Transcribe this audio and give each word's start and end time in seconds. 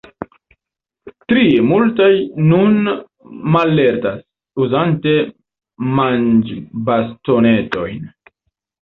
Trie, 1.31 1.59
multaj 1.71 2.07
nun 2.53 2.75
mallertas, 3.59 4.25
uzante 4.67 5.17
manĝobastonetojn. 6.03 8.15